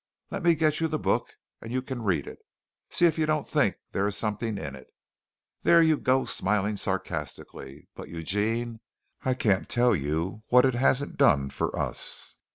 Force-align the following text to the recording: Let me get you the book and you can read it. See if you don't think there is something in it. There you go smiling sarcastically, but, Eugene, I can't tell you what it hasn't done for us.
Let 0.31 0.41
me 0.41 0.55
get 0.55 0.79
you 0.79 0.87
the 0.87 0.97
book 0.97 1.35
and 1.61 1.71
you 1.71 1.83
can 1.83 2.01
read 2.01 2.25
it. 2.25 2.39
See 2.89 3.05
if 3.05 3.19
you 3.19 3.27
don't 3.27 3.47
think 3.47 3.75
there 3.91 4.07
is 4.07 4.17
something 4.17 4.57
in 4.57 4.75
it. 4.75 4.87
There 5.61 5.79
you 5.79 5.95
go 5.95 6.25
smiling 6.25 6.75
sarcastically, 6.75 7.87
but, 7.93 8.09
Eugene, 8.09 8.79
I 9.23 9.35
can't 9.35 9.69
tell 9.69 9.95
you 9.95 10.41
what 10.47 10.65
it 10.65 10.73
hasn't 10.73 11.17
done 11.17 11.51
for 11.51 11.77
us. 11.77 12.33